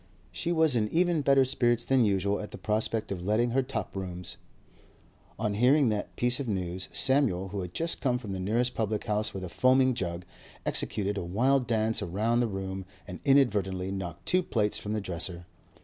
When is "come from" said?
8.01-8.31